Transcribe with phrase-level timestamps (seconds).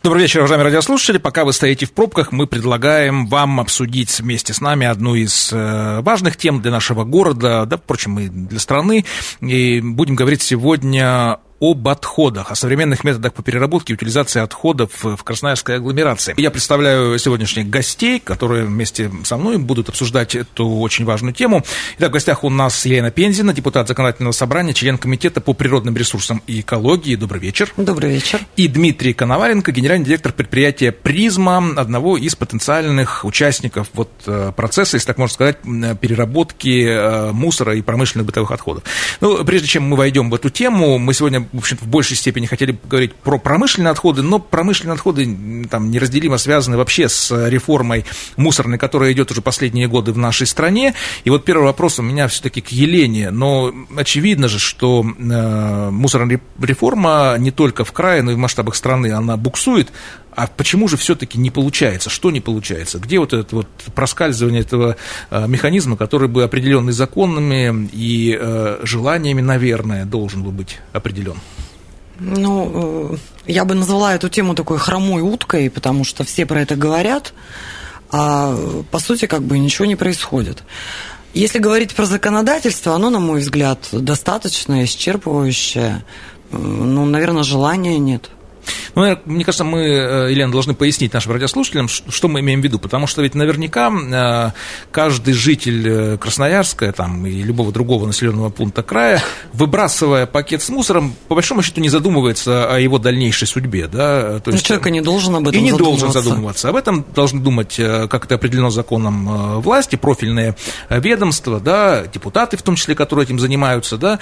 [0.00, 1.18] Добрый вечер, уважаемые радиослушатели.
[1.18, 6.00] Пока вы стоите в пробках, мы предлагаем вам обсудить вместе с нами одну из э,
[6.02, 9.04] важных тем для нашего города, да, впрочем, и для страны.
[9.40, 15.22] И будем говорить сегодня об отходах, о современных методах по переработке и утилизации отходов в
[15.24, 16.34] Красноярской агломерации.
[16.36, 21.64] Я представляю сегодняшних гостей, которые вместе со мной будут обсуждать эту очень важную тему.
[21.98, 26.42] Итак, в гостях у нас Елена Пензина, депутат Законодательного собрания, член Комитета по природным ресурсам
[26.46, 27.16] и экологии.
[27.16, 27.72] Добрый вечер.
[27.76, 28.40] Добрый вечер.
[28.56, 35.06] И Дмитрий Коноваленко, генеральный директор предприятия «Призма», одного из потенциальных участников вот э, процесса, если
[35.06, 35.58] так можно сказать,
[36.00, 38.84] переработки э, мусора и промышленных бытовых отходов.
[39.20, 42.46] Ну, прежде чем мы войдем в эту тему, мы сегодня в общем в большей степени
[42.46, 48.04] хотели поговорить про промышленные отходы, но промышленные отходы там неразделимо связаны вообще с реформой
[48.36, 50.94] мусорной, которая идет уже последние годы в нашей стране.
[51.24, 56.40] И вот первый вопрос у меня все-таки к Елене, но очевидно же, что э, мусорная
[56.60, 59.90] реформа не только в крае, но и в масштабах страны она буксует.
[60.38, 62.10] А почему же все-таки не получается?
[62.10, 63.00] Что не получается?
[63.00, 64.94] Где вот это вот проскальзывание этого
[65.30, 71.34] э, механизма, который бы определенный законами и э, желаниями, наверное, должен был быть определен?
[72.20, 73.16] Ну, э,
[73.48, 77.34] я бы назвала эту тему такой хромой уткой, потому что все про это говорят,
[78.12, 78.56] а
[78.92, 80.62] по сути как бы ничего не происходит.
[81.34, 86.04] Если говорить про законодательство, оно, на мой взгляд, достаточно исчерпывающее.
[86.52, 88.30] Ну, наверное, желания нет.
[88.94, 92.78] Ну, мне кажется, мы, э, Елена, должны пояснить нашим радиослушателям, что мы имеем в виду,
[92.78, 94.50] потому что ведь наверняка э,
[94.90, 101.14] каждый житель э, Красноярска там, и любого другого населенного пункта края, выбрасывая пакет с мусором,
[101.28, 103.86] по большому счету не задумывается о его дальнейшей судьбе.
[103.86, 104.40] Да?
[104.40, 106.68] То есть, человек не должен об этом И не должен задумываться.
[106.68, 110.56] Об этом должны думать, как это определено законом власти, профильные
[110.90, 113.96] ведомства, да, депутаты в том числе, которые этим занимаются.
[113.96, 114.18] Да.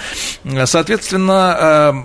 [0.65, 2.03] Соответственно,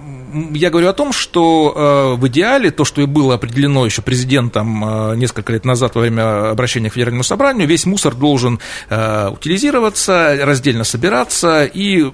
[0.52, 5.52] я говорю о том, что в идеале то, что и было определено еще президентом несколько
[5.52, 12.10] лет назад во время обращения к Федеральному собранию, весь мусор должен утилизироваться, раздельно собираться и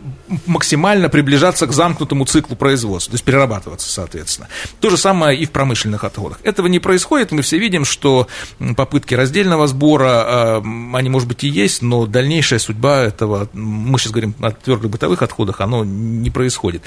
[0.46, 4.48] максимально приближаться к замкнутому циклу производства, то есть перерабатываться, соответственно.
[4.80, 6.40] То же самое и в промышленных отходах.
[6.42, 8.26] Этого не происходит, мы все видим, что
[8.76, 14.34] попытки раздельного сбора, они, может быть, и есть, но дальнейшая судьба этого, мы сейчас говорим
[14.40, 16.82] о твердых бытовых отходах, оно не происходит.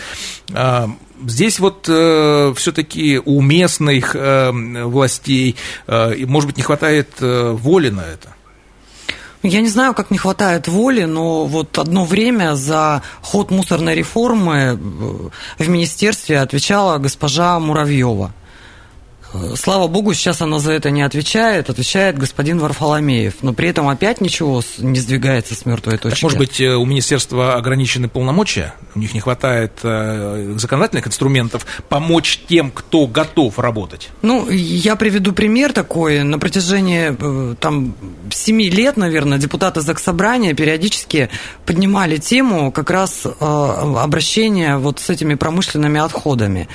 [1.25, 5.55] Здесь вот э, все-таки у местных э, властей,
[5.87, 8.29] э, может быть, не хватает э, воли на это.
[9.43, 14.77] Я не знаю, как не хватает воли, но вот одно время за ход мусорной реформы
[15.57, 18.31] в министерстве отвечала госпожа Муравьева.
[19.55, 23.35] Слава богу, сейчас она за это не отвечает, отвечает господин Варфоломеев.
[23.41, 26.15] Но при этом опять ничего не сдвигается с мертвой точки.
[26.15, 28.73] Так, может быть, э, у министерства ограничены полномочия?
[28.93, 34.09] У них не хватает э, законодательных инструментов помочь тем, кто готов работать?
[34.21, 36.23] Ну, я приведу пример такой.
[36.23, 37.95] На протяжении э, там,
[38.31, 41.29] семи лет, наверное, депутаты Заксобрания периодически
[41.65, 46.67] поднимали тему как раз обращения вот с этими промышленными отходами.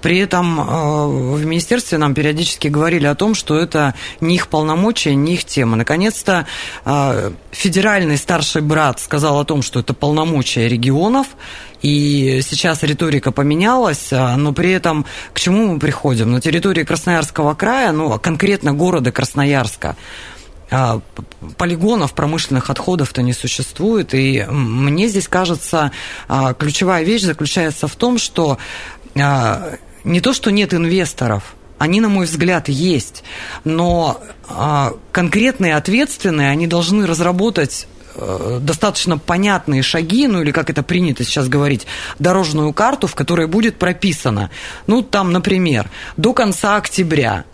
[0.00, 5.34] При этом в министерстве нам периодически говорили о том, что это не их полномочия, не
[5.34, 5.76] их тема.
[5.76, 6.46] Наконец-то
[6.84, 11.28] а, федеральный старший брат сказал о том, что это полномочия регионов,
[11.80, 16.30] и сейчас риторика поменялась, а, но при этом к чему мы приходим?
[16.30, 19.96] На территории Красноярского края, ну, конкретно города Красноярска,
[20.70, 21.00] а,
[21.56, 24.12] полигонов промышленных отходов-то не существует.
[24.12, 25.90] И мне здесь кажется,
[26.58, 28.58] ключевая вещь заключается в том, что
[29.14, 33.24] не то, что нет инвесторов, они, на мой взгляд, есть.
[33.64, 40.82] Но а, конкретные ответственные, они должны разработать э, достаточно понятные шаги, ну или как это
[40.82, 41.86] принято сейчас говорить,
[42.18, 44.50] дорожную карту, в которой будет прописано,
[44.86, 47.44] ну там, например, до конца октября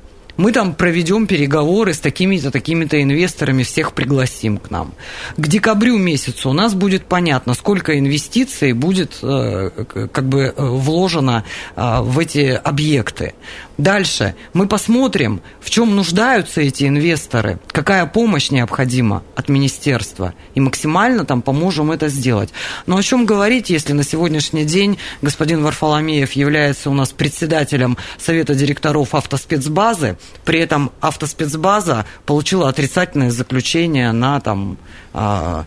[0.41, 4.95] мы там проведем переговоры с такими-то, такими-то инвесторами, всех пригласим к нам.
[5.37, 9.71] К декабрю месяцу у нас будет понятно, сколько инвестиций будет э,
[10.11, 11.45] как бы э, вложено
[11.77, 13.35] в эти объекты.
[13.81, 21.25] Дальше мы посмотрим, в чем нуждаются эти инвесторы, какая помощь необходима от министерства, и максимально
[21.25, 22.51] там поможем это сделать.
[22.85, 28.55] Но о чем говорить, если на сегодняшний день господин Варфоломеев является у нас председателем Совета
[28.55, 34.77] директоров автоспецбазы, при этом автоспецбаза получила отрицательное заключение на там,
[35.15, 35.65] а,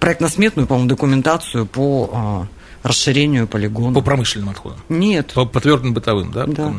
[0.00, 2.46] проектно-сметную, по-моему, документацию по а,
[2.82, 3.94] расширению полигона.
[3.94, 4.80] По промышленным отходам?
[4.88, 5.32] Нет.
[5.34, 6.46] По, по твердым бытовым, да?
[6.46, 6.74] Да.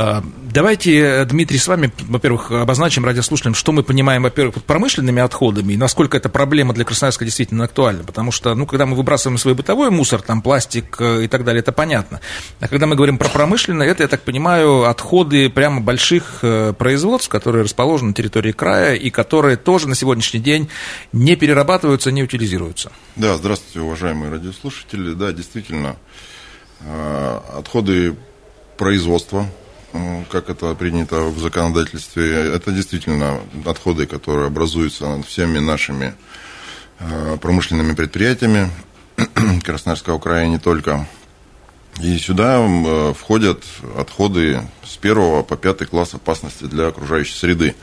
[0.00, 0.22] А,
[0.52, 5.76] давайте, Дмитрий, с вами, во-первых, обозначим радиослушателям, что мы понимаем, во-первых, под промышленными отходами и
[5.76, 8.04] насколько эта проблема для Красноярска действительно актуальна.
[8.04, 11.62] Потому что, ну, когда мы выбрасываем свой бытовой мусор, там, пластик э, и так далее,
[11.62, 12.20] это понятно.
[12.60, 17.28] А когда мы говорим про промышленное, это, я так понимаю, отходы прямо больших э, производств,
[17.28, 20.68] которые расположены на территории края и которые тоже на сегодняшний день
[21.12, 22.92] не перерабатываются, не утилизируются.
[23.16, 25.14] Да, здравствуйте, уважаемые радиослушатели.
[25.14, 25.96] Да, действительно,
[26.82, 28.14] э, отходы
[28.76, 29.44] производства,
[30.30, 36.14] как это принято в законодательстве, это действительно отходы, которые образуются всеми нашими
[36.98, 38.70] э, промышленными предприятиями
[39.64, 41.06] Красноярского края не только.
[42.00, 43.64] И сюда э, входят
[43.96, 47.74] отходы с первого по пятый класс опасности для окружающей среды.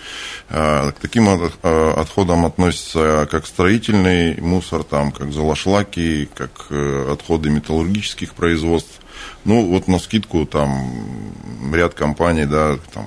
[0.49, 1.27] К таким
[1.61, 8.99] отходам относятся как строительный мусор, там, как залашлаки, как отходы металлургических производств,
[9.43, 13.05] ну, вот на скидку там ряд компаний, да, там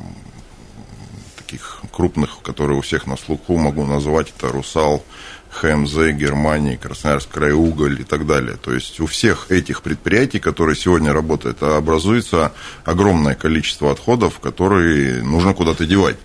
[1.37, 5.03] таких крупных, которые у всех на слуху могу назвать, это «Русал»,
[5.51, 8.57] ХМЗ, Германии, Красноярск, Крайуголь и так далее.
[8.57, 12.53] То есть у всех этих предприятий, которые сегодня работают, образуется
[12.85, 16.19] огромное количество отходов, которые нужно куда-то девать.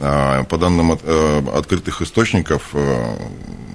[0.00, 3.16] А, по данным э, открытых источников, э,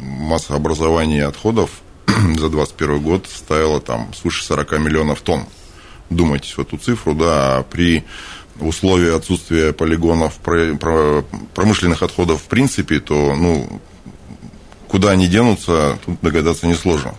[0.02, 1.70] масса образования отходов
[2.08, 5.46] за 2021 год составила там свыше 40 миллионов тонн
[6.10, 8.04] думайтесь в эту цифру, да, при
[8.60, 10.36] условии отсутствия полигонов
[11.54, 13.82] промышленных отходов в принципе, то, ну,
[14.88, 17.14] куда они денутся, тут догадаться несложно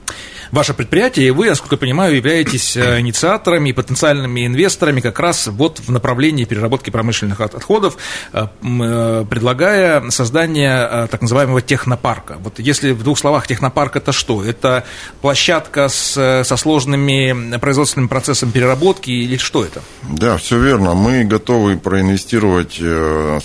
[0.50, 5.46] ваше предприятие, и вы, насколько я понимаю, являетесь э, инициаторами и потенциальными инвесторами как раз
[5.48, 7.96] вот в направлении переработки промышленных отходов,
[8.32, 12.36] э, э, предлагая создание так называемого технопарка.
[12.40, 14.44] Вот если в двух словах технопарк это что?
[14.44, 14.84] Это
[15.20, 19.82] площадка с, со сложными производственным процессом переработки или что это?
[20.02, 20.94] Да, все верно.
[20.94, 22.80] Мы готовы проинвестировать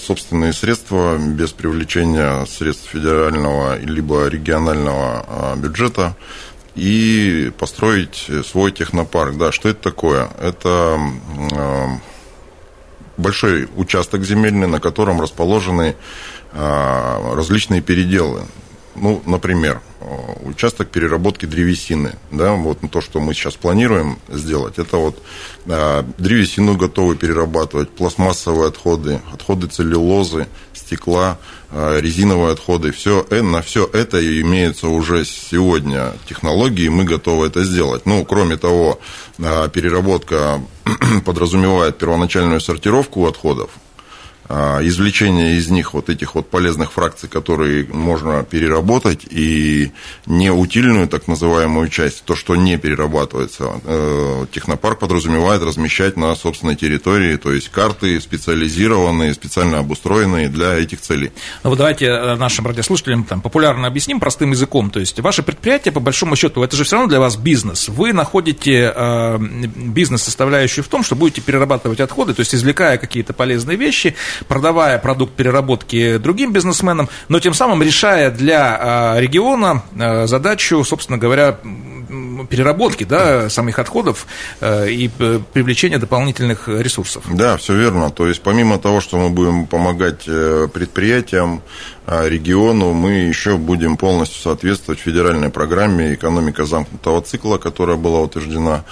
[0.06, 6.16] собственные средства без привлечения средств федерального либо регионального бюджета
[6.76, 9.38] и построить свой технопарк.
[9.38, 10.30] Да, что это такое?
[10.40, 11.00] Это
[11.52, 11.88] э,
[13.18, 15.96] большой участок земельный, на котором расположены
[16.52, 18.44] э, различные переделы.
[18.96, 20.06] Ну, например, э,
[20.44, 25.22] участок переработки древесины, да, вот то, что мы сейчас планируем сделать, это вот
[25.66, 31.38] древесину готовы перерабатывать, пластмассовые отходы, отходы целлюлозы, стекла,
[31.76, 37.64] а, резиновые отходы, все, э, на все это имеются уже сегодня технологии, мы готовы это
[37.64, 38.06] сделать.
[38.06, 39.00] Ну, кроме того,
[39.40, 40.62] а, переработка
[41.26, 43.72] подразумевает первоначальную сортировку отходов,
[44.50, 49.92] извлечение из них вот этих вот полезных фракций, которые можно переработать, и
[50.26, 57.38] неутильную так называемую часть, то, что не перерабатывается, э, технопарк подразумевает размещать на собственной территории,
[57.38, 61.32] то есть карты специализированные, специально обустроенные для этих целей.
[61.64, 64.90] Ну вот давайте э, нашим радиослушателям там, популярно объясним простым языком.
[64.90, 67.90] То есть ваше предприятие, по большому счету, это же все равно для вас бизнес.
[67.90, 73.78] Вы находите э, бизнес-составляющую в том, что будете перерабатывать отходы, то есть извлекая какие-то полезные
[73.78, 74.16] вещи,
[74.48, 81.18] продавая продукт переработки другим бизнесменам, но тем самым решая для а, региона а, задачу, собственно
[81.18, 81.58] говоря,
[82.50, 84.28] переработки да, самих отходов
[84.62, 87.24] э, и э, привлечения дополнительных ресурсов.
[87.32, 88.10] Да, все верно.
[88.12, 91.62] То есть помимо того, что мы будем помогать э, предприятиям,
[92.06, 98.84] а, региону, мы еще будем полностью соответствовать федеральной программе «Экономика замкнутого цикла», которая была утверждена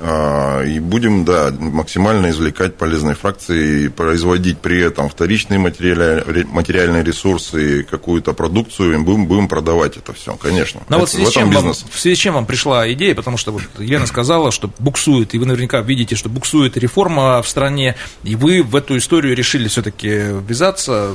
[0.00, 7.82] и будем, да, максимально извлекать полезные фракции и производить при этом вторичные материальные, материальные ресурсы,
[7.82, 10.80] какую-то продукцию, и будем, будем продавать это все, конечно.
[10.88, 13.14] Но это, вот в связи, в, чем вам, в связи с чем вам пришла идея,
[13.14, 17.48] потому что вот Елена сказала, что буксует, и вы наверняка видите, что буксует реформа в
[17.48, 21.14] стране, и вы в эту историю решили все-таки ввязаться,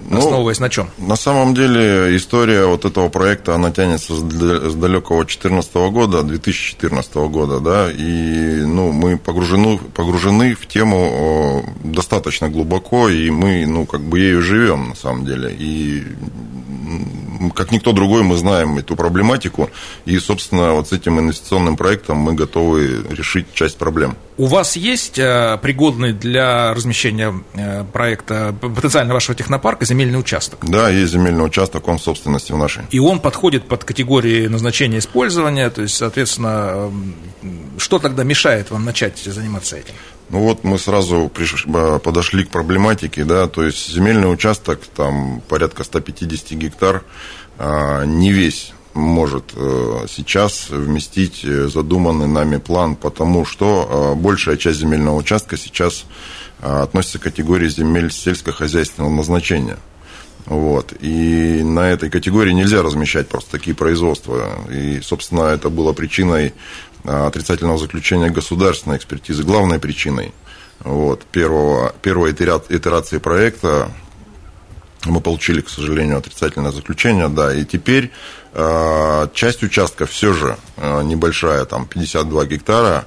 [0.00, 0.90] ну, основываясь на чем?
[0.98, 7.60] На самом деле история вот этого проекта, она тянется с далекого 2014 года, 2014 года,
[7.60, 14.18] да, и ну, мы погружены, погружены в тему достаточно глубоко, и мы, ну, как бы
[14.18, 16.04] ею живем, на самом деле, и
[17.54, 19.70] как никто другой, мы знаем эту проблематику,
[20.04, 24.16] и, собственно, вот с этим инвестиционным проектом мы готовы решить часть проблем.
[24.36, 30.60] У вас есть э, пригодный для размещения э, проекта потенциально вашего технопарка земельный участок?
[30.62, 32.84] Да, есть земельный участок, он в собственности в нашей.
[32.90, 36.92] И он подходит под категории назначения использования, то есть, соответственно,
[37.78, 39.94] что тогда мешает вам начать заниматься этим?
[40.30, 41.64] Ну вот мы сразу приш...
[42.02, 47.02] подошли к проблематике, да, то есть земельный участок, там порядка 150 гектар,
[47.58, 54.56] а, не весь может э, сейчас вместить э, задуманный нами план, потому что э, большая
[54.56, 56.04] часть земельного участка сейчас
[56.60, 59.78] относится к категории земель сельскохозяйственного назначения.
[60.46, 60.92] Вот.
[61.00, 64.58] И на этой категории нельзя размещать просто такие производства.
[64.68, 66.54] И, собственно, это было причиной
[67.04, 70.32] отрицательного заключения государственной экспертизы, главной причиной
[70.80, 73.90] вот, первого, первой итерации проекта
[75.04, 78.10] мы получили, к сожалению, отрицательное заключение, да, и теперь
[78.52, 83.06] э, часть участка все же э, небольшая, там 52 гектара,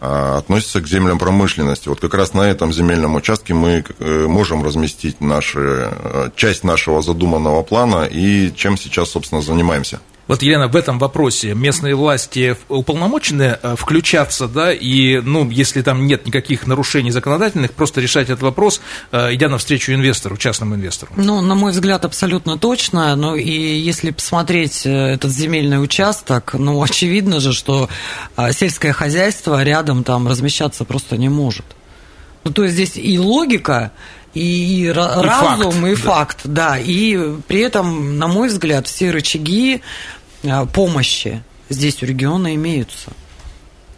[0.00, 1.88] э, относится к землям промышленности.
[1.88, 7.02] Вот как раз на этом земельном участке мы э, можем разместить наши, э, часть нашего
[7.02, 10.00] задуманного плана и чем сейчас, собственно, занимаемся.
[10.28, 16.06] Вот, Елена, в этом вопросе местные власти уполномочены э, включаться, да, и, ну, если там
[16.06, 21.12] нет никаких нарушений законодательных, просто решать этот вопрос, э, идя навстречу инвестору, частному инвестору?
[21.16, 23.16] Ну, на мой взгляд, абсолютно точно.
[23.16, 27.88] Ну, и если посмотреть э, этот земельный участок, ну, очевидно же, что
[28.52, 31.64] сельское хозяйство рядом там размещаться просто не может.
[32.44, 33.92] Ну, то есть здесь и логика,
[34.34, 35.96] и, и разум, факт, и да.
[35.96, 36.78] факт, да.
[36.78, 39.82] И при этом, на мой взгляд, все рычаги
[40.72, 43.12] помощи здесь у региона имеются.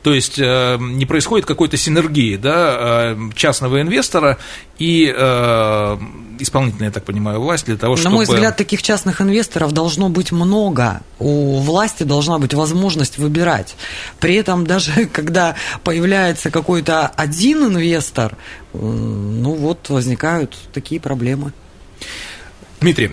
[0.03, 4.39] То есть э, не происходит какой-то синергии да, э, частного инвестора
[4.79, 5.99] и э,
[6.39, 8.11] исполнительной, я так понимаю, власти для того, чтобы...
[8.11, 11.03] На мой взгляд, таких частных инвесторов должно быть много.
[11.19, 13.77] У власти должна быть возможность выбирать.
[14.21, 15.55] При этом даже когда
[15.85, 18.39] появляется какой-то один инвестор,
[18.73, 21.53] ну вот возникают такие проблемы.
[22.81, 23.11] Дмитрий,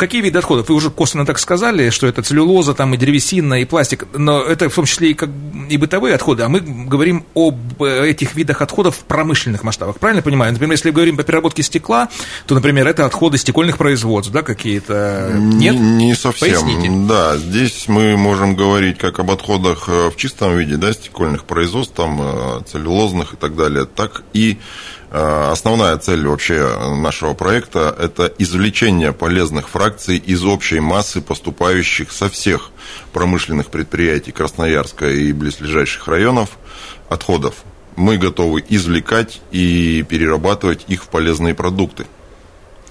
[0.00, 0.68] какие виды отходов?
[0.68, 4.68] Вы уже косвенно так сказали, что это целлюлоза, там и древесина, и пластик, но это
[4.68, 5.28] в том числе и, как,
[5.68, 9.98] и бытовые отходы, а мы говорим об этих видах отходов в промышленных масштабах.
[9.98, 10.52] Правильно понимаю?
[10.52, 12.08] Например, если говорим о переработке стекла,
[12.46, 15.32] то, например, это отходы стекольных производств, да, какие-то?
[15.36, 15.74] Нет?
[15.74, 16.48] Не, не совсем.
[16.48, 16.90] Поясните.
[17.06, 21.94] Да, здесь мы можем говорить как об отходах э, в чистом виде, да, стекольных производств,
[21.94, 28.32] там, э, целлюлозных и так далее, так и Э, основная цель вообще нашего проекта– это
[28.38, 32.70] извлечение полезных фракций из общей массы поступающих со всех
[33.12, 36.50] промышленных предприятий Красноярска и близлежащих районов
[37.08, 37.56] отходов.
[37.96, 42.06] Мы готовы извлекать и перерабатывать их в полезные продукты.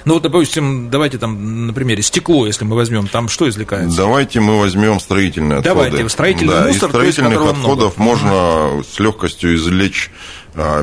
[0.06, 3.98] Ну вот, допустим, давайте там на примере стекло, если мы возьмем, там что извлекается?
[3.98, 5.90] Давайте мы возьмем строительные отходы.
[5.90, 8.12] Давайте, строительный да, мусор, из строительных есть, отходов много.
[8.12, 10.10] можно с легкостью извлечь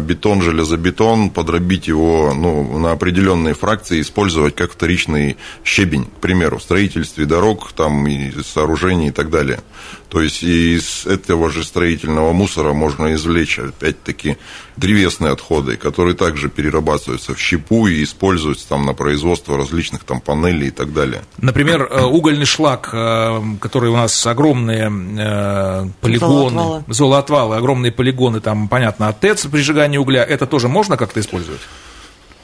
[0.00, 6.62] бетон, железобетон, подробить его ну, на определенные фракции, использовать как вторичный щебень, к примеру, в
[6.62, 9.60] строительстве дорог, там, и сооружений и так далее.
[10.08, 14.36] То есть из этого же строительного мусора можно извлечь, опять-таки,
[14.76, 20.68] древесные отходы, которые также перерабатываются в щепу и используются там на производство различных там панелей
[20.68, 21.22] и так далее.
[21.38, 28.40] Например, э, угольный шлак, э, который у нас огромные э, полигоны, золоотвалы, золоотвалы огромные полигоны,
[28.40, 31.60] там, понятно, от ТЭЦ при сжигании угля, это тоже можно как-то использовать?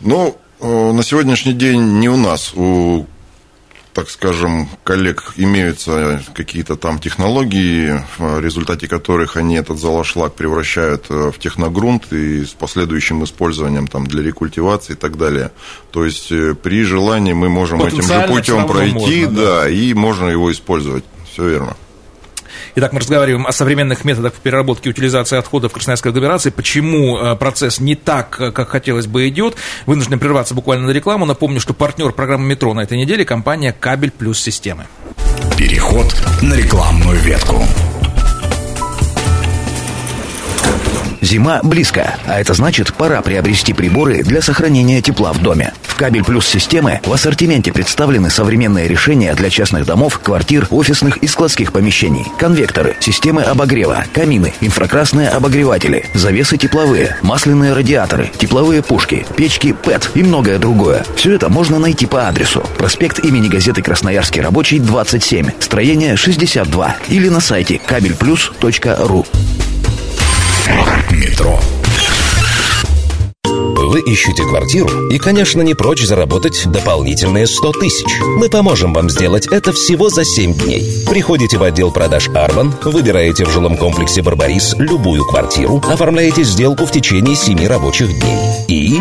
[0.00, 3.06] Ну, на сегодняшний день не у нас, у
[3.92, 11.30] так скажем, коллег имеются какие-то там технологии, в результате которых они этот золошлаг превращают э,
[11.30, 15.52] в техногрунт и с последующим использованием там для рекультивации и так далее.
[15.90, 19.92] То есть э, при желании мы можем этим же путем пройти, можно, да, да, и
[19.92, 21.04] можно его использовать.
[21.30, 21.76] Все верно.
[22.74, 26.50] Итак, мы разговариваем о современных методах переработки и утилизации отходов Красноярской агломерации.
[26.50, 29.56] Почему э, процесс не так, э, как хотелось бы, идет?
[29.86, 31.24] Вынуждены прерваться буквально на рекламу.
[31.24, 34.86] Напомню, что партнер программы «Метро» на этой неделе– компания «Кабель плюс системы».
[35.56, 37.62] Переход на рекламную ветку.
[41.22, 45.72] Зима близко, а это значит, пора приобрести приборы для сохранения тепла в доме.
[45.82, 51.28] В Кабель Плюс системы в ассортименте представлены современные решения для частных домов, квартир, офисных и
[51.28, 52.26] складских помещений.
[52.38, 60.24] Конвекторы, системы обогрева, камины, инфракрасные обогреватели, завесы тепловые, масляные радиаторы, тепловые пушки, печки ПЭТ и
[60.24, 61.04] многое другое.
[61.14, 62.66] Все это можно найти по адресу.
[62.78, 69.24] Проспект имени газеты «Красноярский рабочий» 27, строение 62 или на сайте кабельплюс.ру.
[71.10, 71.58] Метро.
[73.44, 78.20] Вы ищете квартиру и, конечно, не прочь заработать дополнительные 100 тысяч.
[78.38, 81.04] Мы поможем вам сделать это всего за 7 дней.
[81.08, 86.92] Приходите в отдел продаж Арбан, выбираете в жилом комплексе Барбарис любую квартиру, оформляете сделку в
[86.92, 88.38] течение 7 рабочих дней.
[88.68, 89.00] И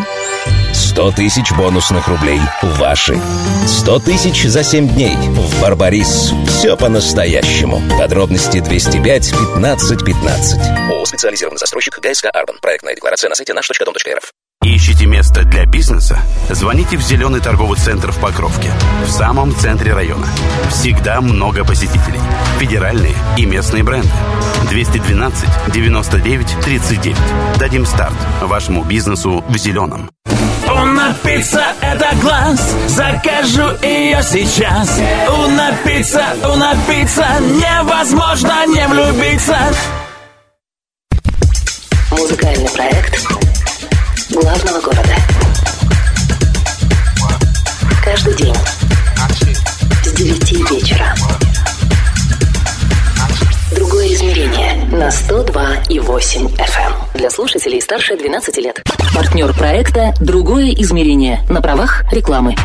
[0.92, 3.18] 100 тысяч бонусных рублей ваши.
[3.66, 6.34] 100 тысяч за 7 дней в Барбарис.
[6.50, 7.82] Все по-настоящему.
[7.98, 10.60] Подробности 205 15 15.
[10.90, 12.58] ООО «Специализированный застройщик ГСК Арбан».
[12.62, 14.34] Проектная декларация на сайте наш.дом.рф.
[14.64, 16.20] Ищите место для бизнеса?
[16.50, 18.70] Звоните в Зеленый торговый центр в Покровке,
[19.06, 20.28] в самом центре района.
[20.70, 22.20] Всегда много посетителей.
[22.60, 24.12] Федеральные и местные бренды.
[24.70, 27.18] 212 99 39.
[27.58, 30.12] Дадим старт вашему бизнесу в зеленом.
[30.72, 35.00] Уна пицца– это класс, закажу ее сейчас.
[35.28, 39.58] Уна пицца, уна пицца, невозможно не влюбиться.
[57.22, 58.82] Для слушателей старше 12 лет.
[59.14, 62.56] Партнер проекта «Другое измерение» на правах рекламы.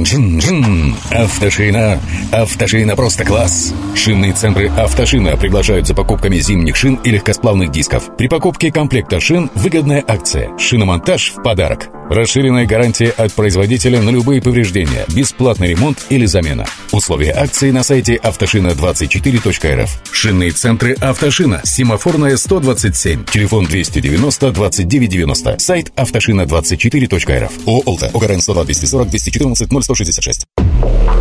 [0.00, 0.94] Джин-джин.
[1.10, 2.00] Автошина.
[2.32, 3.74] Автошина просто класс.
[3.94, 8.16] Шинные центры Автошина приглашают за покупками зимних шин и легкосплавных дисков.
[8.16, 10.56] При покупке комплекта шин выгодная акция.
[10.56, 11.90] Шиномонтаж в подарок.
[12.10, 15.04] Расширенная гарантия от производителя на любые повреждения.
[15.14, 16.64] Бесплатный ремонт или замена.
[16.90, 20.00] Условия акции на сайте автошина24.рф.
[20.10, 21.60] Шинные центры Автошина.
[21.64, 23.26] Семафорная 127.
[23.26, 25.58] Телефон 290 2990.
[25.58, 27.66] Сайт автошина24.рф.
[27.66, 28.10] ООО «Олта».
[28.14, 30.46] ОГРН 102 240 214 0166.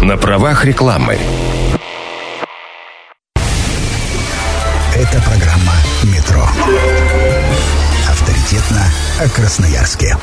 [0.01, 1.17] На правах рекламы.
[4.95, 6.47] Это программа «Метро».
[8.09, 8.85] Авторитетно
[9.19, 10.15] о Красноярске.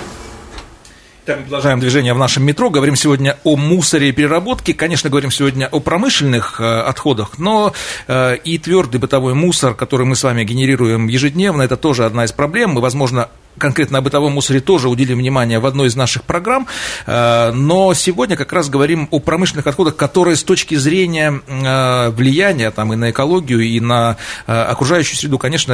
[1.24, 2.68] Так, продолжаем движение в нашем метро.
[2.68, 4.74] Говорим сегодня о мусоре и переработке.
[4.74, 7.72] Конечно, говорим сегодня о промышленных э, отходах, но
[8.08, 12.32] э, и твердый бытовой мусор, который мы с вами генерируем ежедневно, это тоже одна из
[12.32, 12.72] проблем.
[12.72, 16.66] Мы, возможно, конкретно о бытовом мусоре тоже уделим внимание в одной из наших программ,
[17.06, 22.70] э, но сегодня как раз говорим о промышленных отходах, которые с точки зрения э, влияния
[22.70, 25.72] там, и на экологию, и на э, окружающую среду, конечно,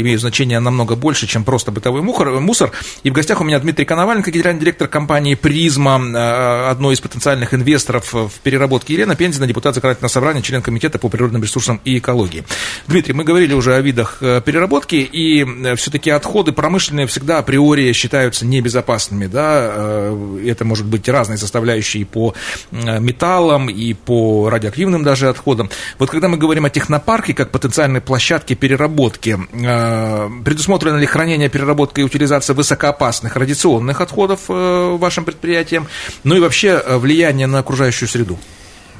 [0.00, 2.72] имеют значение намного больше, чем просто бытовой мусор.
[3.02, 8.12] И в гостях у меня Дмитрий Коноваленко, генеральный директор компании «Призма», одной из потенциальных инвесторов
[8.12, 12.44] в переработке, Елена Пензина, депутат законодательного собрания, член комитета по природным ресурсам и экологии.
[12.86, 16.52] Дмитрий, мы говорили уже о видах переработки, и все-таки отходы
[16.98, 22.34] промышленные всегда априори считаются небезопасными, да, э, это может быть разные составляющие по
[22.72, 25.70] э, металлам и по радиоактивным даже отходам.
[25.98, 32.00] Вот когда мы говорим о технопарке как потенциальной площадке переработки, э, предусмотрено ли хранение, переработка
[32.00, 35.86] и утилизация высокоопасных радиационных отходов вашим предприятием,
[36.24, 38.38] ну и вообще влияние на окружающую среду?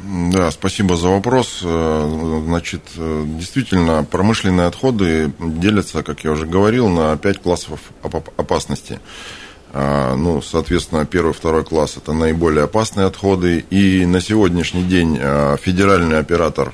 [0.04, 1.60] Да, спасибо за вопрос.
[1.62, 9.00] Э, значит, э, действительно, промышленные отходы делятся, как я уже говорил, на пять классов опасности.
[9.72, 13.58] А, ну, соответственно, первый, второй класс– это наиболее опасные отходы.
[13.70, 16.72] И на сегодняшний день э, федеральный оператор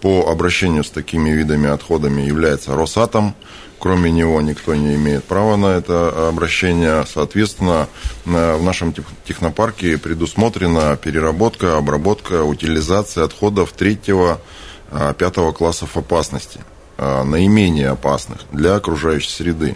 [0.00, 3.34] по обращению с такими видами отходами является Росатом.
[3.82, 7.04] Кроме него никто не имеет права на это обращение.
[7.04, 7.88] Соответственно,
[8.24, 8.94] в нашем
[9.26, 14.40] технопарке предусмотрена переработка, обработка, утилизация отходов третьего,
[14.92, 16.60] а, пятого классов опасности,
[16.96, 19.74] а, наименее опасных для окружающей среды.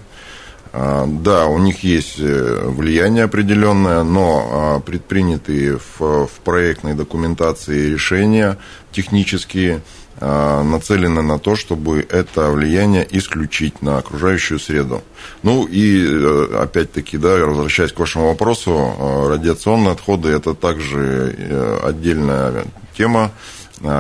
[0.73, 8.59] Да, у них есть э, влияние определенное, но предпринятые в, в проектной документации решения
[8.92, 9.81] технические Э,
[10.20, 15.02] нацелены на то, чтобы это влияние исключить на окружающую среду.
[15.42, 22.64] Ну и э, опять-таки, да, возвращаясь к вашему вопросу, э, радиационные отходы это также отдельная
[22.96, 23.33] тема,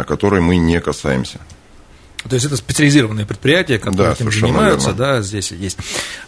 [0.06, 1.38] которой мы не касаемся.
[2.28, 5.04] То есть это специализированные предприятия, которые да, этим занимаются, верно.
[5.04, 5.78] да, здесь есть.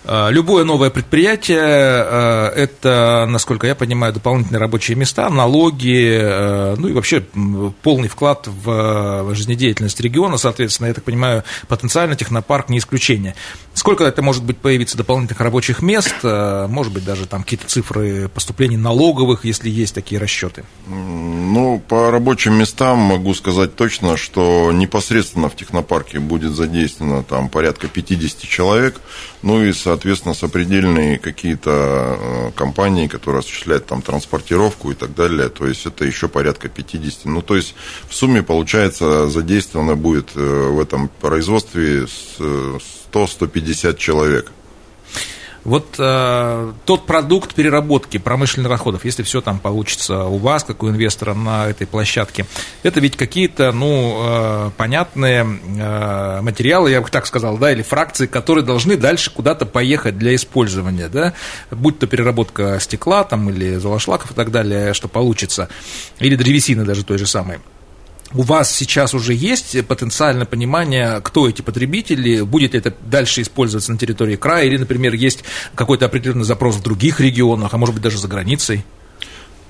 [0.05, 6.89] А, любое новое предприятие а,– это, насколько я понимаю, дополнительные рабочие места, налоги, а, ну
[6.89, 7.21] и вообще
[7.83, 13.35] полный вклад в жизнедеятельность региона, соответственно, я так понимаю, потенциально технопарк не исключение.
[13.75, 18.77] Сколько это может быть появиться дополнительных рабочих мест, может быть, даже там какие-то цифры поступлений
[18.77, 20.65] налоговых, если есть такие расчеты?
[20.89, 27.49] Ну, по рабочим местам могу сказать точно, что непосредственно в технопарке парке будет задействовано там
[27.49, 29.01] порядка 50 человек,
[29.43, 31.71] ну и, соответственно, сопредельные какие-то
[32.21, 37.25] э, компании, которые осуществляют там транспортировку и так далее, то есть это еще порядка 50.
[37.25, 37.75] Ну, то есть
[38.09, 42.07] в сумме, получается, задействовано будет э, в этом производстве
[42.39, 44.53] 100-150 человек.
[45.65, 50.89] Вот э, тот продукт переработки промышленных отходов, если все там получится у вас, как у
[50.89, 52.47] инвестора на этой площадке,
[52.83, 58.27] это ведь какие-то, ну, э, понятные э, материалы, я бы так сказал, да, или фракции,
[58.27, 61.35] которые должны дальше куда-то поехать для использования, да,
[61.71, 65.69] будь то переработка стекла там или золошлаков и так далее, что получится,
[66.19, 67.59] или древесины даже той же самой
[68.35, 73.93] у вас сейчас уже есть потенциальное понимание, кто эти потребители, будет ли это дальше использоваться
[73.93, 78.05] на территории края, или, например, есть какой-то определенный запрос в других регионах, а может быть
[78.05, 78.85] даже за границей?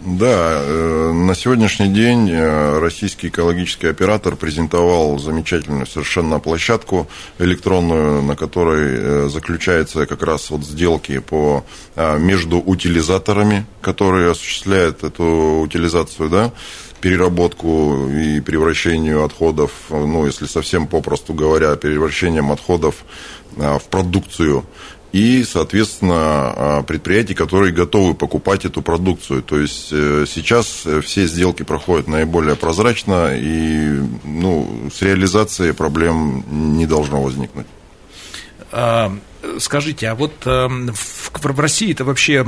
[0.00, 7.08] Да, э, на сегодняшний день э, российский экологический оператор презентовал замечательную совершенно площадку
[7.40, 11.64] электронную, на которой э, заключаются как раз вот сделки по,
[11.96, 16.52] между утилизаторами, которые осуществляют эту утилизацию, да,
[17.00, 23.04] переработку и превращению отходов, ну, если совсем попросту говоря, превращением отходов
[23.56, 24.64] в продукцию
[25.12, 29.42] и, соответственно, а, предприятий, которые готовы покупать эту продукцию.
[29.42, 36.44] То есть э, сейчас все сделки проходят наиболее прозрачно, и ну, с реализацией проблем
[36.76, 37.66] не должно возникнуть.
[39.58, 42.44] Скажите, а вот эм, в, России это вообще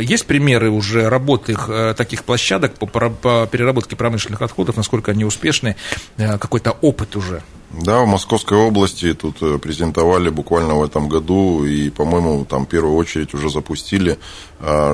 [0.00, 5.76] есть примеры уже работы э, таких площадок по, переработке промышленных отходов, насколько они успешны,
[6.16, 7.42] э, какой-то опыт уже?
[7.72, 12.68] Да, в Московской области тут э, презентовали буквально в этом году и, по-моему, там в
[12.68, 14.18] первую очередь уже запустили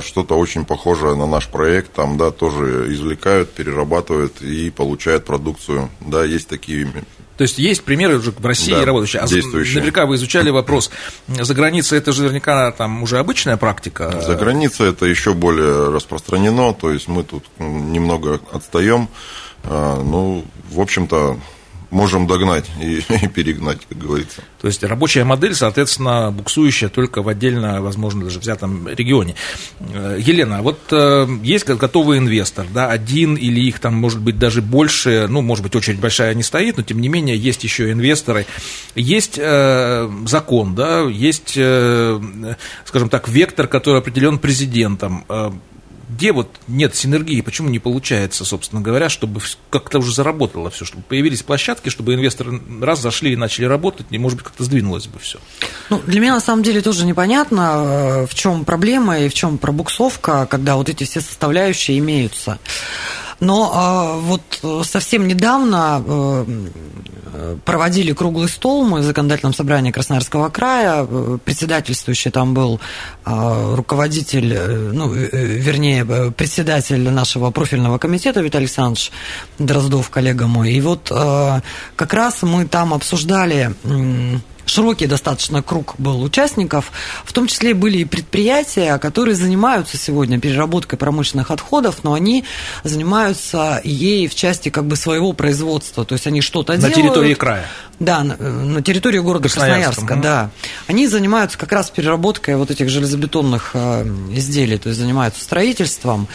[0.01, 1.93] что-то очень похожее на наш проект.
[1.93, 5.89] Там, да, тоже извлекают, перерабатывают и получают продукцию.
[6.01, 6.93] Да, есть такие
[7.43, 9.21] то есть есть примеры уже в России да, работающие.
[9.21, 9.75] А действующие.
[9.75, 10.93] наверняка вы изучали вопрос.
[11.27, 14.21] За границей это же наверняка там уже обычная практика.
[14.25, 16.73] За границей это еще более распространено.
[16.73, 19.09] То есть мы тут немного отстаем.
[19.65, 21.41] А, ну, в общем-то,
[21.93, 24.43] можем догнать и, и перегнать, как говорится.
[24.61, 29.37] То есть рабочая модель, соответственно, буксующая только в отдельно, возможно, даже взятом регионе.
[29.79, 34.63] Э, Елена, вот э, есть готовый инвестор, да, один или их там может быть даже
[34.63, 38.47] больше, ну, может быть, очередь большая не стоит, но тем не менее есть еще инвесторы.
[38.95, 45.25] Есть э, закон, да, есть, скажем так, вектор, который определен президентом
[46.13, 51.05] где вот нет синергии, почему не получается, собственно говоря, чтобы как-то уже заработало все, чтобы
[51.05, 55.19] появились площадки, чтобы инвесторы раз зашли и начали работать, и, может быть, как-то сдвинулось бы
[55.19, 55.39] все.
[55.91, 59.59] Ну, для меня, на самом деле, тоже непонятно, э, в чем проблема и в чем
[59.59, 62.59] пробуксовка, когда вот эти все составляющие имеются.
[63.43, 71.05] Но а, вот совсем недавно э, проводили круглый стол мы в законодательном собрании Красноярского края.
[71.45, 72.79] Председательствующий там был
[73.25, 79.11] а, руководитель, э, ну, э, вернее, председатель нашего профильного комитета Виталий Александрович
[79.59, 80.71] Дроздов, коллега мой.
[80.75, 83.75] И вот как раз мы там обсуждали
[84.67, 86.93] широкий достаточно круг был участников,
[87.25, 92.45] в том числе были и предприятия, которые занимаются сегодня переработкой промышленных отходов, но они
[92.85, 96.97] занимаются ей в части как бы своего производства, то есть они что-то делают.
[96.97, 97.67] На территории края.
[98.01, 100.51] Да, на, на территории города Красноярска, да.
[100.87, 106.27] Они занимаются как раз переработкой вот этих железобетонных э, изделий, то есть занимаются строительством.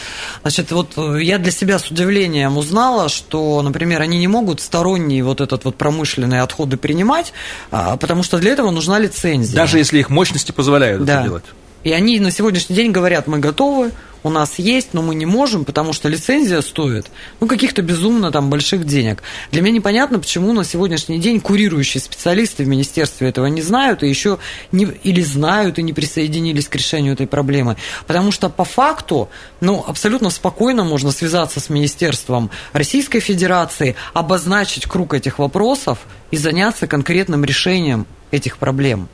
[0.42, 5.22] Значит, вот э, я для себя с удивлением узнала, что, например, они не могут сторонние
[5.22, 7.32] вот этот вот промышленные отходы принимать,
[7.70, 9.54] а, потому что для этого нужна лицензия.
[9.54, 11.20] Даже если их мощности позволяют да.
[11.20, 11.44] это делать.
[11.84, 13.92] И они на сегодняшний день говорят, мы готовы,
[14.22, 17.06] у нас есть, но мы не можем, потому что лицензия стоит,
[17.40, 19.22] ну, каких-то безумно там больших денег.
[19.52, 24.08] Для меня непонятно, почему на сегодняшний день курирующие специалисты в министерстве этого не знают и
[24.08, 24.38] еще
[24.72, 27.76] не, или знают и не присоединились к решению этой проблемы.
[28.06, 29.28] Потому что по факту,
[29.60, 35.98] ну, абсолютно спокойно можно связаться с Министерством Российской Федерации, обозначить круг этих вопросов
[36.30, 39.08] и заняться конкретным решением этих проблем.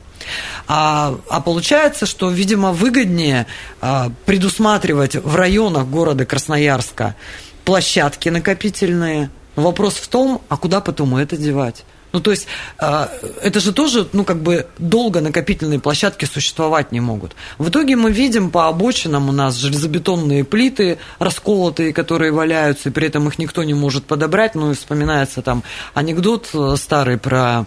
[0.67, 3.45] А, а получается, что, видимо, выгоднее
[3.81, 7.15] а, предусматривать в районах города Красноярска
[7.63, 9.29] площадки накопительные.
[9.55, 11.85] вопрос в том, а куда потом это девать?
[12.15, 12.47] Ну, то есть,
[12.77, 17.35] а, это же тоже, ну, как бы долго накопительные площадки существовать не могут.
[17.57, 23.07] В итоге мы видим по обочинам у нас железобетонные плиты расколотые, которые валяются, и при
[23.07, 24.55] этом их никто не может подобрать.
[24.55, 27.65] Ну, и вспоминается там анекдот э, старый про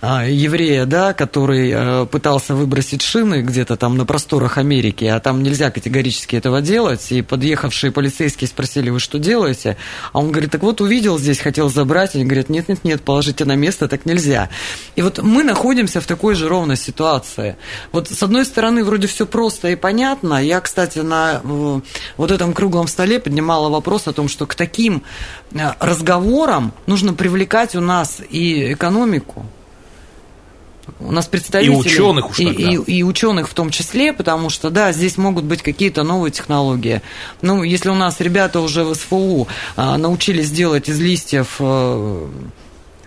[0.00, 5.72] еврея, да, который э, пытался выбросить шины где-то там на просторах Америки, а там нельзя
[5.72, 9.76] категорически этого делать, и подъехавшие полицейские спросили, вы что делаете?
[10.12, 13.88] А он говорит, так вот увидел здесь, хотел забрать, они говорят, нет-нет-нет, положите на место,
[13.88, 14.50] так нельзя.
[14.94, 17.56] И вот мы находимся в такой же ровной ситуации.
[17.90, 20.42] Вот с одной стороны, вроде все просто и понятно.
[20.42, 21.80] Я, кстати, на э,
[22.16, 25.02] вот этом круглом столе поднимала вопрос о том, что к таким
[25.52, 29.44] э, разговорам нужно привлекать у нас и экономику,
[31.00, 31.72] у нас представители...
[31.72, 35.44] И ученых уж и, и, и ученых в том числе, потому что, да, здесь могут
[35.44, 37.02] быть какие-то новые технологии.
[37.42, 41.56] Ну, если у нас ребята уже в СФУ а, научились делать из листьев...
[41.60, 42.28] э,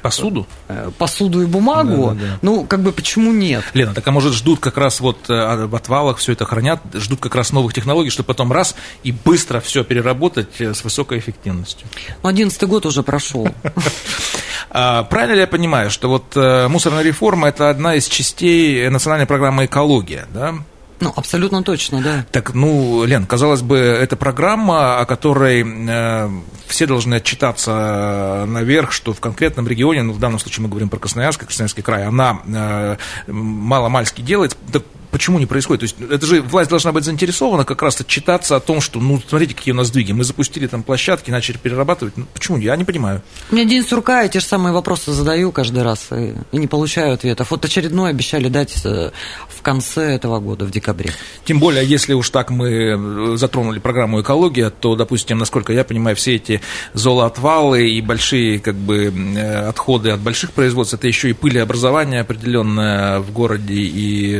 [0.02, 0.48] Посуду?
[0.67, 2.39] э, посуду и бумагу, Да, да, да.
[2.41, 3.63] ну, как бы почему нет?
[3.74, 7.20] Лена, так а может ждут как раз вот э, в отвалах все это хранят, ждут
[7.20, 11.88] как раз новых технологий, чтобы потом раз и быстро все переработать э, с высокой эффективностью.
[12.24, 13.48] Ну, одиннадцатый год уже прошел.
[14.74, 19.28] А, Правильно ли я понимаю, что вот э, мусорная реформа– это одна из частей национальной
[19.28, 20.56] программы «Экология», да?
[21.02, 22.26] Ну, абсолютно точно, да.
[22.32, 26.30] Так, ну, Лен, казалось бы, это программа, о которой э,
[26.68, 31.00] все должны отчитаться наверх, что в конкретном регионе, ну, в данном случае мы говорим про
[31.00, 34.56] Красноярск, Красноярский край, она э, мало-мальски делает.
[34.72, 35.82] Так почему не происходит?
[35.82, 39.21] То есть это же власть должна быть заинтересована как раз отчитаться о том, что, ну,
[39.28, 40.12] смотрите, какие у нас сдвиги.
[40.12, 42.17] Мы запустили там площадки, начали перерабатывать.
[42.17, 42.58] Ну, почему?
[42.58, 43.21] Я не понимаю.
[43.52, 47.13] Мне день сурка, я те же самые вопросы задаю каждый раз и, и не получаю
[47.13, 47.52] ответов.
[47.52, 49.12] Вот очередной обещали дать э,
[49.50, 51.12] в конце этого года, в декабре.
[51.45, 56.15] Тем более, если уж так мы э, затронули программу «Экология», то, допустим, насколько я понимаю,
[56.15, 56.62] все эти
[56.93, 63.19] золоотвалы и большие как бы, э, отходы от больших производств, это еще и пылеобразование определенное
[63.19, 64.39] в городе, и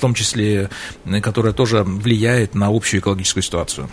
[0.00, 0.70] в том числе,
[1.04, 3.88] э, которое тоже влияет на общую экологическую ситуацию.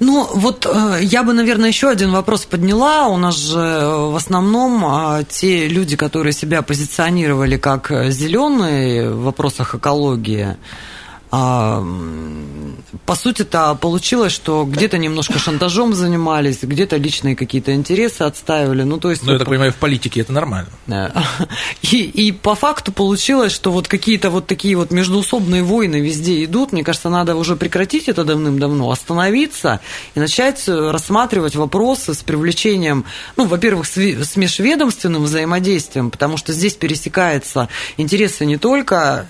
[0.00, 3.08] Ну, вот э, я бы, наверное, еще один вопрос подняла.
[3.08, 9.24] У нас же э, в основном а, те люди, которые себя позиционировали как зеленые в
[9.24, 10.56] вопросах экологии,
[11.30, 11.84] а,
[13.04, 18.82] по сути-то получилось, что где-то немножко шантажом занимались, где-то личные какие-то интересы отстаивали.
[18.82, 20.68] Ну, то есть я вот- так понимаю, в политике это нормально.
[21.82, 26.72] И, и по факту получилось, что вот какие-то вот такие вот междуусобные войны везде идут.
[26.72, 29.80] Мне кажется, надо уже прекратить это давным-давно, остановиться
[30.14, 33.04] и начать э, рассматривать вопросы с привлечением,
[33.36, 39.26] ну, во-первых, с межведомственным взаимодействием, потому что здесь пересекаются интересы не только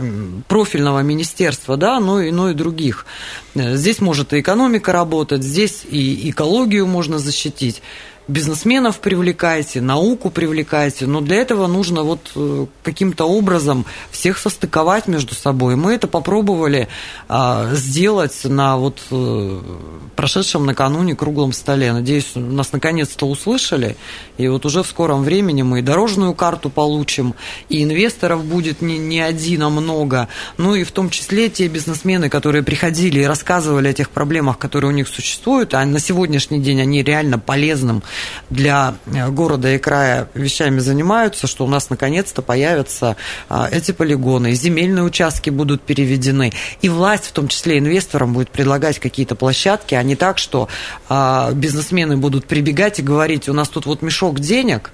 [0.48, 3.06] профильного министерства, да, но и, но и других.
[3.54, 7.82] Э, Здесь может и экономика работать, здесь и экологию можно защитить
[8.28, 15.34] бизнесменов привлекайте, науку привлекайте, но для этого нужно вот э, каким-то образом всех состыковать между
[15.34, 15.76] собой.
[15.76, 16.88] Мы это попробовали
[17.28, 19.60] а, сделать на вот э,
[20.14, 21.92] прошедшем накануне круглом столе.
[21.92, 23.96] Надеюсь, нас наконец-то услышали,
[24.36, 27.34] и вот уже в скором времени мы и дорожную карту получим,
[27.70, 30.28] и инвесторов будет не, не один, а много.
[30.58, 34.90] Ну и в том числе те бизнесмены, которые приходили и рассказывали о тех проблемах, которые
[34.90, 38.02] у них существуют, а на сегодняшний день они реально полезным
[38.50, 43.16] для э, города и края вещами занимаются, что у нас наконец-то появятся
[43.48, 46.52] а, эти полигоны, земельные участки будут переведены,
[46.82, 50.68] и власть, в том числе инвесторам, будет предлагать какие-то площадки, а не так, что
[51.08, 54.90] а, бизнесмены будут прибегать и говорить, у нас тут вот мешок денег,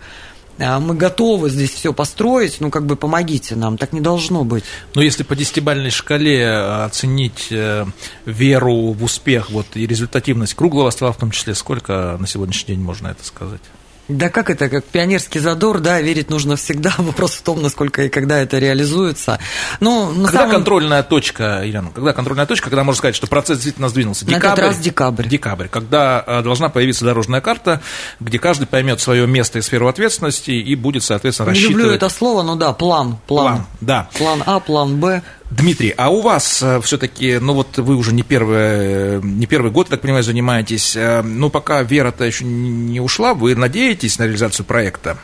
[0.59, 4.65] мы готовы здесь все построить, ну как бы помогите нам, так не должно быть.
[4.95, 7.85] Но если по десятибальной шкале э, оценить э,
[8.25, 12.85] веру в успех вот, и результативность круглого стола в том числе, сколько на сегодняшний день
[12.85, 13.63] можно это сказать?
[14.09, 16.93] Да как это, как пионерский задор, да, верить нужно всегда.
[16.99, 19.39] Вопрос в том, насколько и когда это реализуется.
[19.81, 23.57] Ну, на Когда самом- контрольная точка, Елена, когда контрольная точка, когда можно сказать, что процесс
[23.59, 24.27] действительно сдвинулся?
[24.31, 25.27] На этот раз декабрь.
[25.27, 27.81] Декабрь, когда э, должна появиться дорожная карта,
[28.21, 31.97] где каждый поймет свое место и сферу ответственности и будет, соответственно, Не люблю рассчитывать...
[31.97, 33.45] это слово, но да, план, план.
[33.47, 34.09] План, да.
[34.19, 35.23] План А, план Б.
[35.57, 39.89] Дмитрий, а у вас все-таки, ну вот вы уже не первый, э, не первый год,
[39.89, 45.17] так понимаю, занимаетесь, э, ну пока вера-то еще не ушла, вы надеетесь на реализацию проекта?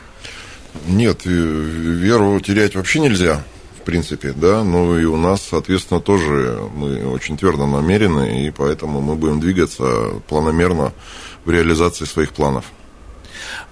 [0.87, 3.43] Нет, э, веру терять вообще нельзя,
[3.81, 9.01] в принципе, да, ну и у нас, соответственно, тоже мы очень твердо намерены, и поэтому
[9.01, 10.93] мы будем двигаться планомерно
[11.45, 12.67] в реализации своих планов.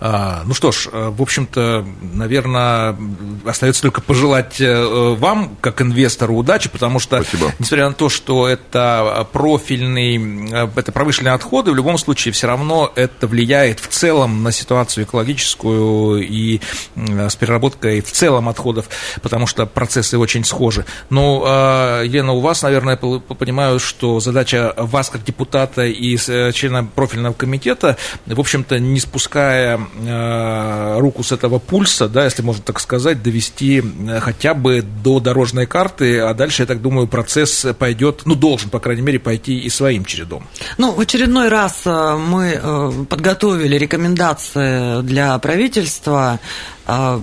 [0.01, 2.97] А, Ну что ж, э, в общем-то, наверное,
[3.45, 7.53] остается только пожелать э, вам, как инвестору, удачи, потому что, Спасибо.
[7.59, 12.93] несмотря на то, что это профильный, э, это промышленные отходы, в любом случае все равно
[12.95, 16.61] это влияет в целом на ситуацию экологическую и
[16.97, 18.89] с переработкой в целом отходов,
[19.23, 20.85] потому что процессы очень схожи.
[21.11, 26.17] Ну, э, Елена, у вас, наверное, понимаю, что задача вас как депутата и
[26.53, 32.63] члена профильного комитета, в общем-то, не спуская э, руку с этого пульса, да, если можно
[32.63, 37.67] так сказать, довести э, хотя бы до дорожной карты, а дальше, я так думаю, процесс
[37.79, 40.47] пойдет, ну, должен, по крайней мере, пойти и своим чередом.
[40.79, 46.41] Ну, в очередной раз э, мы э, подготовили рекомендации для правительства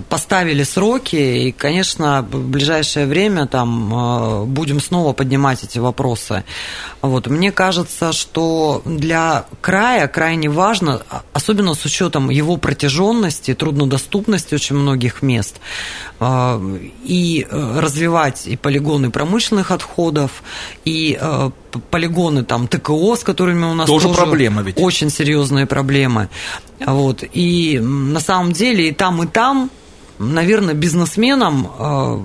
[0.08, 6.44] поставили сроки, и, конечно, в ближайшее время там э, будем снова поднимать эти вопросы.
[7.02, 7.26] Вот.
[7.26, 11.02] Мне кажется, что для края крайне важно,
[11.32, 15.56] особенно с учетом его протяженности, труднодоступности очень многих мест,
[16.22, 20.42] и развивать и полигоны промышленных отходов,
[20.84, 21.18] и
[21.90, 24.78] полигоны там ТКО, с которыми у нас тоже, тоже проблема ведь.
[24.78, 26.28] очень серьезные проблемы.
[26.80, 27.22] Вот.
[27.32, 29.70] И на самом деле и там, и там
[30.18, 32.20] наверное, бизнесменам э,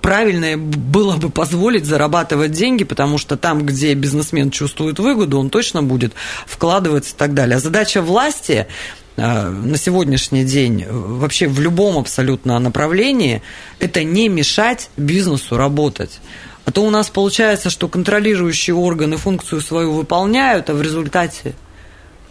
[0.00, 5.82] правильно было бы позволить зарабатывать деньги, потому что там, где бизнесмен чувствует выгоду, он точно
[5.82, 6.12] будет
[6.46, 7.56] вкладываться и так далее.
[7.56, 8.66] А задача власти э,
[9.16, 13.42] на сегодняшний день вообще в любом абсолютно направлении
[13.78, 16.20] это не мешать бизнесу работать.
[16.64, 21.54] А то у нас получается, что контролирующие органы функцию свою выполняют, а в результате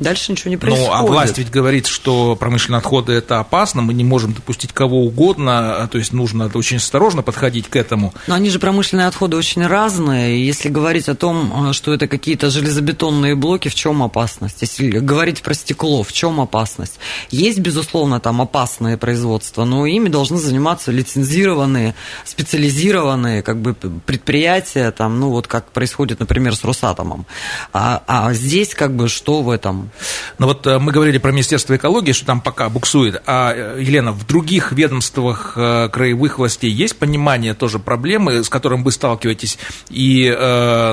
[0.02, 0.90] Дальше ничего не происходит.
[0.90, 5.06] Ну, а власть ведь говорит, что промышленные отходы это опасно, мы не можем допустить кого
[5.06, 8.12] угодно, то есть нужно очень осторожно подходить к этому.
[8.26, 10.44] Но они же промышленные отходы очень разные.
[10.44, 14.58] Если говорить о том, что это какие-то железобетонные блоки, в чем опасность?
[14.62, 16.98] Если говорить про стекло, в чем опасность?
[17.30, 21.94] Есть, безусловно, там опасные производства, но ими должны заниматься лицензированные,
[22.26, 27.28] специализированные как бы, предприятия, там, ну вот как происходит, например, с Росатомом.
[27.72, 29.91] А, а здесь как бы что в этом?
[30.38, 33.22] Но вот э, мы говорили про Министерство экологии, что там пока буксует.
[33.26, 38.84] А, э, Елена, в других ведомствах э, краевых властей есть понимание тоже проблемы, с которым
[38.84, 39.58] вы сталкиваетесь,
[39.90, 40.30] и,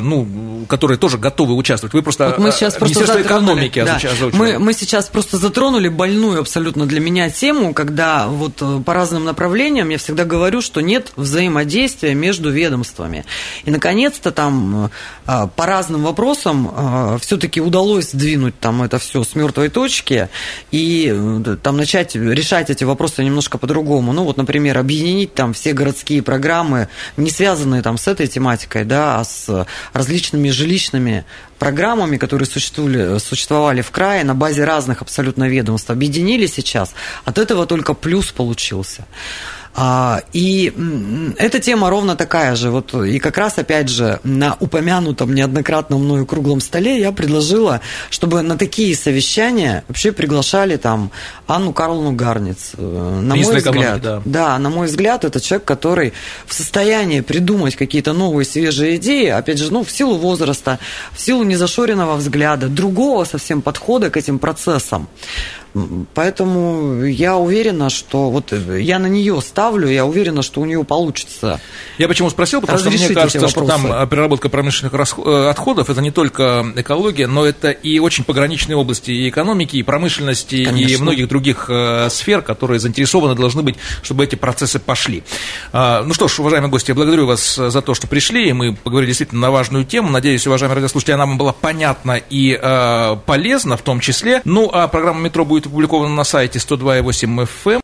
[0.03, 1.95] ну, которые тоже готовы участвовать?
[1.95, 3.99] Вы просто вот мы сейчас Министерство просто экономики да.
[4.33, 9.89] мы, мы сейчас просто затронули больную абсолютно для меня тему, когда вот по разным направлениям
[9.89, 13.25] я всегда говорю, что нет взаимодействия между ведомствами.
[13.65, 14.91] И, наконец-то, там
[15.25, 20.29] по разным вопросам все-таки удалось сдвинуть там это все с мертвой точки
[20.71, 24.13] и э, там начать решать эти вопросы немножко по-другому.
[24.13, 29.21] Ну, вот, например, объединить там все городские программы, не связанные там с этой тематикой, да,
[29.21, 31.25] а с различными жилищными
[31.59, 36.95] программами, которые существовали, существовали в крае на базе разных абсолютно ведомств, объединили сейчас.
[37.25, 39.05] От этого только плюс получился.
[39.81, 40.73] А, и
[41.39, 42.71] эта тема ровно такая же.
[42.71, 48.43] Вот, и как раз, опять же, на упомянутом неоднократно мною круглом столе я предложила, чтобы
[48.43, 51.13] на такие совещания вообще приглашали там
[51.47, 52.73] Анну Карловну Гарниц.
[52.77, 54.23] Э, на мой взгляд, да.
[54.25, 56.13] да, на мой взгляд, это человек, который
[56.47, 60.81] в состоянии придумать какие-то новые свежие идеи, опять же, ну, в силу возраста,
[61.13, 65.07] в силу незашоренного взгляда, другого совсем подхода к этим процессам.
[66.15, 71.61] Поэтому я уверена, что вот я на нее ставлю, я уверена, что у нее получится.
[71.99, 76.01] Я почему спросил, потому что мне кажется, что там э, переработка промышленных э, отходов это
[76.01, 80.95] не только экология, но это и очень пограничные области и экономики, и промышленности, Конечно.
[80.95, 85.23] и многих других э, сфер, которые заинтересованы должны быть, чтобы эти процессы пошли.
[85.73, 88.75] А, ну что ж, уважаемые гости, я благодарю вас за то, что пришли, и мы
[88.75, 90.11] поговорили действительно на важную тему.
[90.11, 92.59] Надеюсь, уважаемые радиослушатели, она вам была понятна и
[93.27, 94.41] полезна в том числе.
[94.45, 97.81] Ну, а программа «Метро» будет опубликовано на сайте 102.8 FM.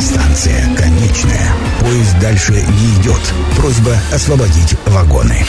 [0.00, 1.52] Станция конечная.
[1.80, 3.20] Поезд дальше не идет.
[3.56, 5.44] Просьба освободить вагоны.